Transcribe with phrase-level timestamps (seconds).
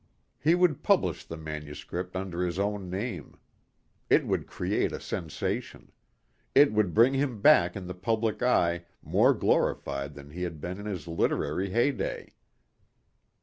[0.39, 3.37] He would publish the manuscript under his own name.
[4.09, 5.91] It would create a sensation.
[6.55, 10.79] It would bring him back in the public eye more glorified than he had been
[10.79, 12.33] in his literary heyday.